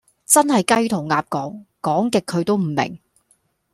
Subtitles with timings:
[0.25, 2.99] 真係雞同鴨講，講極佢都唔明